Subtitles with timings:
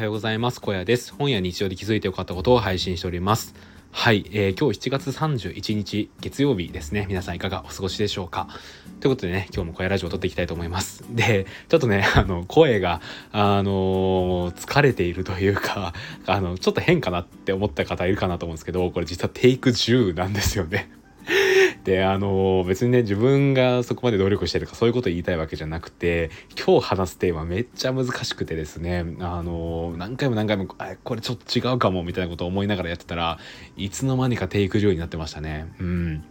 [0.00, 0.62] はようございます。
[0.62, 1.12] 小屋です。
[1.12, 3.54] 本や日常で気づいてよかったことを配信しております。
[3.92, 7.04] はい、えー、今日7月31日月曜日ですね。
[7.06, 8.48] 皆さんいかがお過ごしでしょうか
[9.00, 11.04] ということでね、今日も小屋ラジオを撮っていきたいと思います。
[11.14, 15.92] で、ちょっとね、 あの、声が、あのー、疲れているというか、
[16.24, 20.88] あの、ちょっと変かなって思った方いるかなと思うんですけど、これ実はテイク10なんですよね。
[21.84, 33.38] であの別にね自分がそこまで努力してるかそういうこと言いたいわけじゃなくて今日話すテーマめっちゃ難しくてですねあの何回も何回もあこれちょっと違うかもみたいなことを思いながらやってたら
[33.76, 35.72] いつの間にかテイク10になってましたね。
[35.80, 36.24] うん。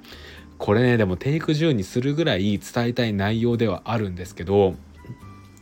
[0.57, 4.75] これねでもテイク10にするぐらい伝えたい内容ではあるんですけど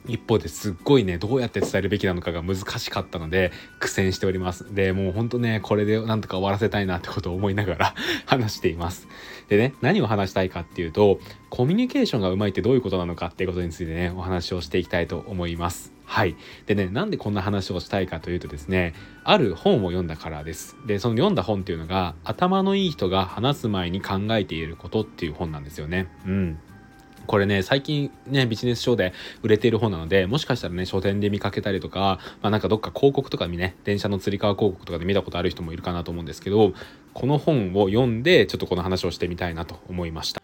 [0.07, 9.07] 一方ですっごいねどうやって伝えるべきなのかが難しかったので苦戦しておりますでもうほんとねこれでなんとか終わらせたいなってことを思いながら 話しています
[9.49, 16.37] でね何を話したいかっていうとコミュニケーションがうまいってどういうことなのかっていうことについてねお話をしていきたいと思いますはい。
[16.65, 18.93] でね、なんでこんな話をしたいかというとですね、
[19.25, 20.77] ある本を読んだからです。
[20.87, 26.07] で、その読んだ本っていうのが、頭のいい人が話す前に考えていることっていう本なんですよね。
[26.25, 26.59] うん。
[27.27, 36.73] これね、最近ね、ビジネス書で売れている本なので、もしかしたらね、書店で見かけたりとか、まあなんかどっか広告とかにね、電車のつり革広告とかで見たことある人もいるかなと思うんですけど、
[37.13, 40.41] この本を読んで、ちょっとこの話をしてみたいなと思いました。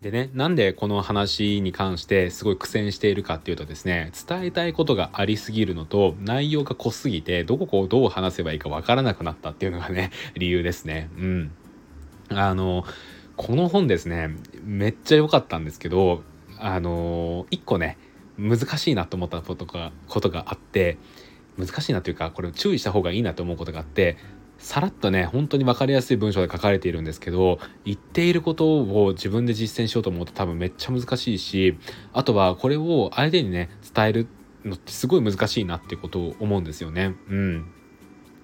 [0.00, 11.10] でね、なんでこの話に関してすごい苦戦しているかっていうとですね、伝えたいことがありすぎるのと、内容が濃すぎて、どこをどう話せばいいかわからなくなったっていうのがね、理由ですね。
[11.18, 11.50] うん。
[12.30, 12.84] あの、
[13.40, 16.22] この本ですねめっちゃ良かったんですけど
[16.58, 17.96] あのー、一個ね
[18.36, 20.98] 難しいなと思ったことがことがあって
[21.56, 24.18] 難しいなというかこれ注意した方がいいなと思うことがあって
[24.58, 31.78] さらっとね本当に分かりやすい文章で書かれているんですけど言っていることを自分で実践しようと思うと多分めっちゃ難しいし
[32.12, 34.26] あとはこれを相手にね伝える
[34.66, 37.16] のってすごい難しいなってことを思うんですよね。
[37.30, 37.72] うん、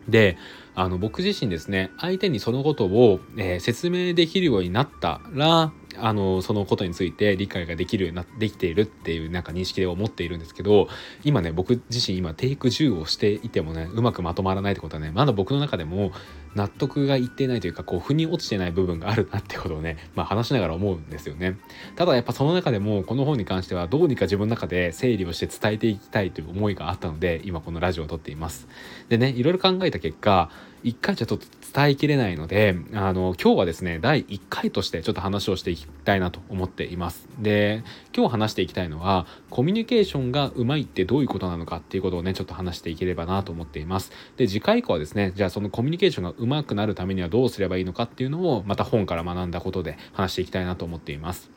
[0.09, 0.39] で
[0.79, 10.89] あの僕自身ですね相手にそのことを、えー、説明できるようになったらあのそのことについて理解ができるようになできているっていうなんか認識で思っているんですけど
[11.25, 16.13] 今ね僕自身今テイク10をしていてもねうまくまとまらないってことはねまだ僕の中でも
[16.57, 21.59] 納得がいってないというかこう腑に落ちてない部分があるなってことをね、まあ、話しながら思うんですよね。
[21.97, 28.67] ただやっぱその中でもこの本に関してはどうにか自分の中で整理をして伝えていきたいという思いがあったので今このラジオを撮っています。
[29.11, 30.51] でねいろいろ考えた結果
[30.87, 37.29] 1回じゃちょっと伝えきれないのであの今日はですね第1回としてちょっと話をしていきたいなと思っています。
[37.39, 37.83] で
[38.17, 44.13] 今日話していきたいのはコミュニケーションがうまいってどういうことなのかっていうことをねちょっと話していければなと思っています。
[44.37, 51.51] で次回以降はですねじゃあそのコミュニケーションがうまくなるためにはどうすればいいのかっていうのをまた本から学んだことで話していきたいなと思っています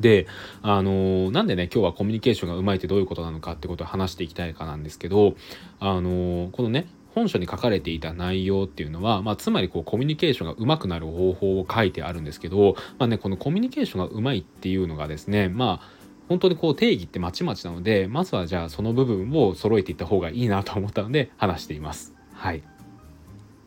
[0.00, 0.26] で、
[0.62, 5.36] あの、なんでね、今日はコミュニケーションがうまいってどういうことなのかってことを話していきたいかなんですけど、
[5.78, 15.88] あの、このね、本書に書かれていた内容っていうのは、まあ、つまりこうコミュニケーションがうまくなる方法を書いてあるんですけど、まあね、このコミュニケーションがうまいっていうのがですね、まあ、
[16.28, 22.14] 本当にこう定義ってまちまちなので、まずはじゃあその部分を揃えていった方がいいなと思ったので話しています。
[22.32, 22.62] はい。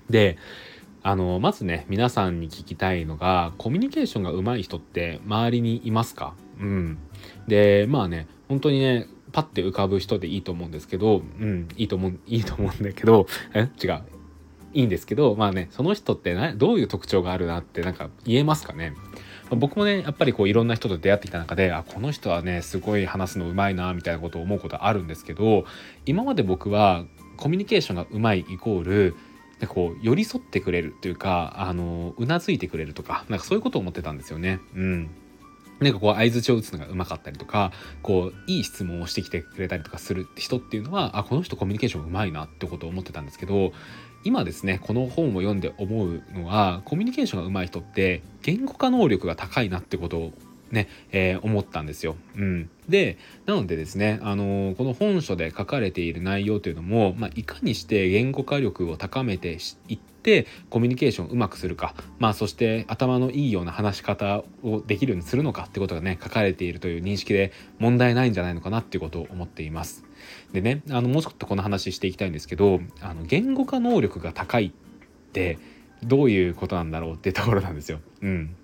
[0.09, 0.37] で、
[1.03, 6.33] あの、まずね、皆さんに聞きたいのが、コミュニケーションが上手い人って周りにいますか？
[6.59, 6.97] うん。
[7.47, 13.69] で、まあね、本当にね、パッて浮かぶ人でいいと思うんですけど、うん、いいと思う、いいと思うんだけど、 え？
[13.81, 14.01] 違う。
[14.73, 18.93] いいんですけど、まあね、その人ってなどういう特徴があるなってなんか言えますかね？
[19.49, 25.63] 僕もねやっぱりこういろんな人と出会ってきた中であこの人はねすごい話すのうまいなみたいなことを思うことあるんですけど
[26.05, 27.05] 今まで僕は
[27.37, 29.15] コミュニケーションがうまいイコール
[29.59, 34.59] なんかこう寄り添ってくれるというかあのうなずいてくれるとかなんかそういうことを思ってたんですよね。
[34.75, 35.09] うん
[35.79, 43.73] なんかこう相づちを打つのがうまかったりとかこういい質問をしてきてくれたりとかする人っていうのはあこの人コミュニケーションうまいなってことを思ってたんですけど
[44.23, 50.33] 今ですねこの本を読んで思うのはコミュニケーションがうまい人って言語化能力が高いなってことを
[50.71, 52.15] ね、えー、思ったんですよ。
[52.35, 70.03] うん、でなのでですね、あのー、この本書で書かれている内容というのも、まあ、いかにして言語化力を高めていってコミュニケーションをうまくするか、まあ、そして頭のいいような話し方をできるようにするのかってことがね書かれているという認識で問題ないんじゃないのかなっていうことを思っています。
[70.51, 74.71] でねあのもうちょっとこの話していきたいんですけどあの言語化能力が高いっ
[75.31, 75.59] て
[76.03, 77.99] どういうことなんだろうっていうところなんですよ。
[78.21, 78.55] うん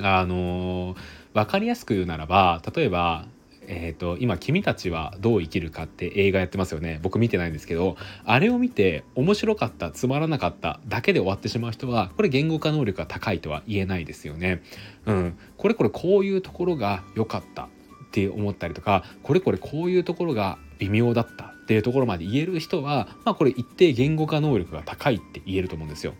[0.00, 0.96] あの
[1.34, 3.26] 分かりやすく言うならば例えば
[3.68, 14.62] えーと、今「君たちはどう生きるか」って映画やってますよね僕見てないんですけどあれを見て面白かったつまらなかっただけで終わってしまう人はこれ言語化能力が高いとは言えないですよね。
[15.06, 17.68] うん、これこれこういうところが良かったっ
[18.10, 26.14] て思ったりとかこれこれこういうところが微妙だったっていうところまで言える人は、まあ、これ一定言語化能力が高いって言えると思うんですよ。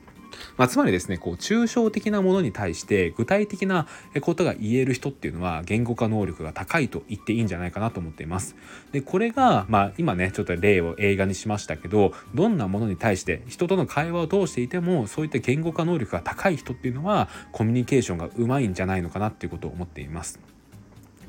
[0.57, 3.87] まあ、つまりですねこう抽象的なものに対して具体的な
[4.21, 8.57] ことが言える人っていうのは言語化能力が高いと言っていいんじゃないかなと思っています。
[8.93, 20.41] でこれが、まあ、今ねちょっと例を映画にしましたけどどんなものに対して人との会話を通していてもそういった言語化能力が高い人っていうのはコミュニケーションがうまいんじゃないのかなっていうことを思っています。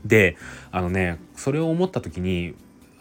[0.06, 0.38] で
[0.72, 2.56] あのねそれを思った時に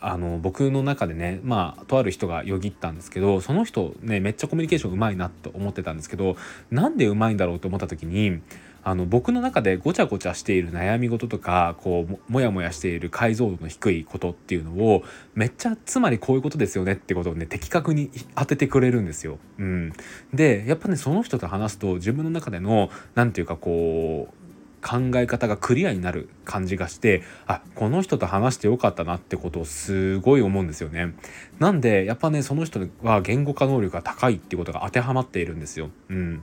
[0.05, 6.37] あの僕の中でねまあとある人がよぎったんですけどその人ねめっちゃコミュニケーションうまいなって思ってたんですけど
[6.71, 8.41] なんでうまいんだろうと思った時に
[8.85, 15.05] あの僕の中でごちゃごちゃしている悩み事とかこうもやもやしている解像度の低いことっていうのを
[15.35, 19.39] めっちゃつまりこういうことですよねってことをね的確に当ててくれるんですよ。
[19.59, 19.93] うん、
[20.35, 24.42] でやっぱねその人と話すと自分の中での何て言うかこう
[24.82, 31.14] 考え方がクリアになる感じがしてあこの人と話してよかったなってことをすごい思うんですよね。
[31.58, 35.90] なんでやっぱねその人は言語化能力が高いってことが当てはまっているんですよ。
[36.08, 36.43] うん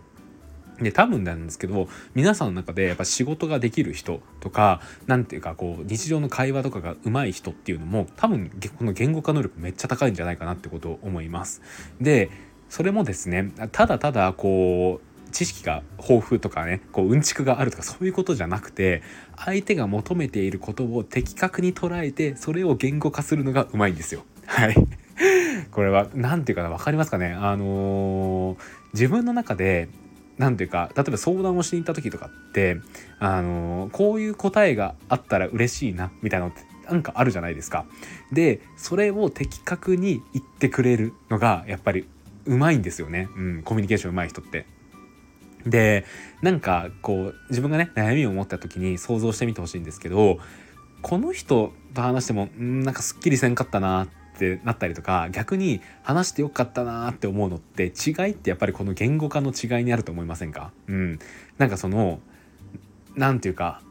[0.82, 11.62] で多分なんですけど皆さんの中でやっぱ仕事ができる人とか何ていうかこう日常の会話とかが上手い人っていうのも多分この言語化能力めっちゃ高いんじゃないかなってことを思います。
[12.00, 12.32] で
[12.70, 19.02] それもですねただただこう知識が豊富とかねこううんちくがあるとかそういうことじゃなくて
[19.36, 24.24] 相手が求めていることを的確に捉えてそれを言語化するのがうまいんですよ。
[24.46, 24.76] はい
[25.72, 27.34] これは何て言うかな分かりますかね？
[27.34, 28.58] あのー、
[28.94, 29.90] 自分の中で
[30.38, 32.78] 何ていうか例えば相談をしに行った時とかって
[33.20, 37.86] あの、こういう答えがあったら嬉しいなみたいなのってなんかあるじゃないですか。
[38.32, 42.08] でそれを的確に言ってくれるのがやっぱり
[42.46, 44.66] うまいんですよね、うん、コミュニケーションうまい人って。
[45.66, 46.06] で
[46.42, 50.40] なんかこう自分がね悩みを持った時に想像してみてほしいんですけど
[51.02, 54.08] この人と話してもんなんかすっきりせんかったなっ
[54.38, 60.72] てなったりとか逆に話してよかったなって思うのって違いってやっぱりこの言語化の違いにあると思いませんか？
[60.88, 61.20] うん。
[61.58, 62.20] なんかその
[63.16, 63.82] 何て言うか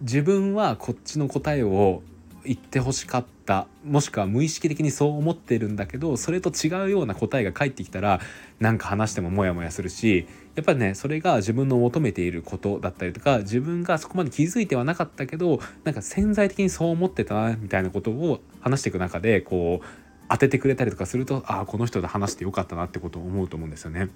[0.00, 2.02] 自分はこっちの答えを
[2.44, 8.20] 言ってほしかったもしくは無意識的にそう思ってるんだけどそれと違うような答えが返ってきたら
[8.60, 19.86] なんか話してもモヤモヤするしやっぱりねそれが自分の求めていることだったりとか自分がそこまで気づいてはなかったけどなんか潜在的にそう思ってたなみたいなことを 話していく中でこう
[20.28, 24.08] 当ててくれたりとかするとああこの人と話してよかったなってことを思うと思うんですよね。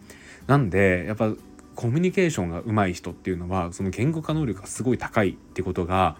[0.46, 1.32] なんでやっぱ
[1.76, 6.16] コミュニケーションが上手い人っていうのはその言語化能力がすごい高いってことが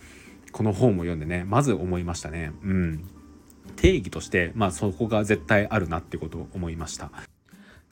[0.53, 2.53] この本を読んでねまず思いましたね。
[2.63, 3.05] うん
[3.77, 7.11] 定義としてまあそこが絶対あるなってことを思いました。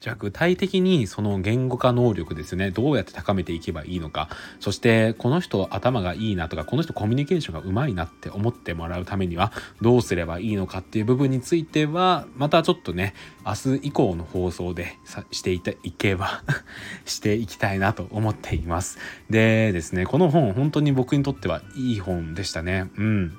[0.01, 2.71] じゃあ具体的にその言語化能力ですね。
[2.71, 4.29] どうやって高めていけばいいのか。
[4.61, 9.53] そしてこの人頭がいいなとかこの人コミュニケーションがうまいなって思ってもらうためには
[9.83, 13.13] どうすればいいのかっていう部分についてはまたちょっとね
[13.45, 14.97] 明日以降の放送で
[15.33, 16.45] していいけば
[17.05, 18.99] していきたいなと思っています。
[19.29, 22.89] でですねこの本本当に僕にとってはいい本でしたね。
[22.97, 23.37] うん。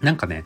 [0.00, 0.44] なんかね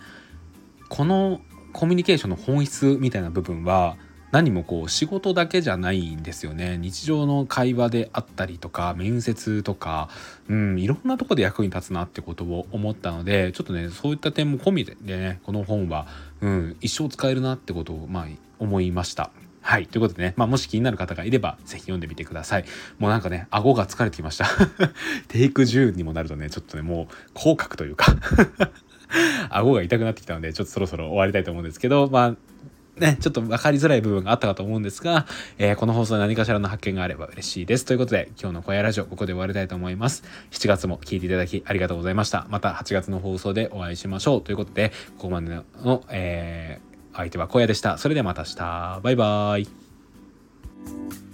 [0.88, 1.43] この
[1.75, 3.96] コミュニケーションの本質みたいな部分は
[4.32, 10.08] 何もこう仕事だけじゃないんですよね日常の会話であったりとか面接とか、
[10.49, 16.09] うん、いろんなとこで役に立つなってことを思ったのでちょっとねそういった点も込みでねこの本は、
[16.40, 18.26] うん、一生使えるなってことをまあ
[18.59, 19.30] 思いました。
[19.61, 19.87] はい。
[19.87, 22.64] ということでね、まあ、もし気になる方がいれば、ぜひ読んでみてください。
[22.99, 24.47] もうなんかね、顎が疲れてきました。
[25.28, 28.16] テイク10にもなるとね、ちょっとね、もう、口角というか
[29.50, 32.37] 顎が痛くなってきたので、ちょっとそろそろ終わりたいと思うんですけど、まあ、
[32.96, 35.26] ね、ちょっと分かりづらい部分があったかと思うんですが、
[35.58, 37.84] えー、この放送で何かしらの発見があれば嬉しいです。
[37.87, 40.25] ということで、今日の小屋ラジオ、ここで終わりたいと思います。
[40.50, 42.46] 7月も聴いていただきありがとうございました。
[42.50, 44.42] また8月の放送でお会いしましょう。
[44.42, 45.49] ということで、ここまで
[45.82, 47.96] の、えー、相手は小屋でした。
[47.96, 49.00] それではまた明日。
[49.02, 51.32] バイバーイ。